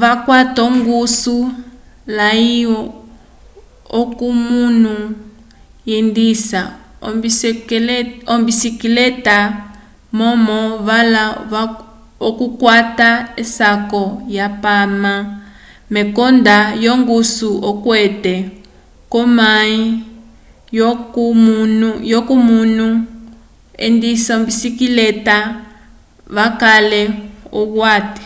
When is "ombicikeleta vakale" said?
24.38-27.02